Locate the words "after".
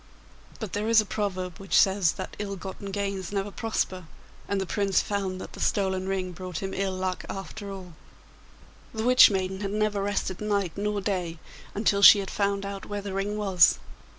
7.29-7.69